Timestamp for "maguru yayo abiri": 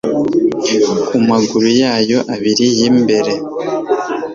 1.27-2.65